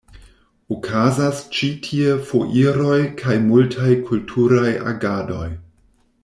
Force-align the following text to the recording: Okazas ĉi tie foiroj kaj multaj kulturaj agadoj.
Okazas 0.75 1.41
ĉi 1.57 1.69
tie 1.87 2.15
foiroj 2.29 2.97
kaj 3.21 3.37
multaj 3.51 3.93
kulturaj 4.09 4.73
agadoj. 4.95 5.47